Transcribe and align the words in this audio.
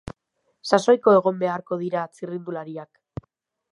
Sasoiko 0.69 1.13
egon 1.17 1.37
beharko 1.43 1.79
dira 1.83 2.07
txirrindulariak. 2.15 3.25